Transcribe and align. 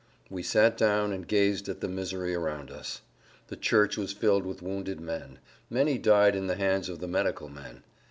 We 0.31 0.41
sat 0.41 0.79
down 0.79 1.11
and 1.13 1.27
gazed 1.27 1.69
at 1.69 1.79
the 1.79 1.87
misery 1.87 2.33
around 2.33 2.71
us. 2.71 3.01
The 3.49 3.55
church 3.55 3.97
was 3.97 4.13
filled 4.13 4.47
with 4.47 4.63
wounded 4.63 4.99
men. 4.99 5.37
Many 5.69 5.99
died 5.99 6.35
in 6.35 6.47
the 6.47 6.55
hands 6.55 6.89
of 6.89 7.01
the 7.01 7.07
medical 7.07 7.49
men. 7.49 7.83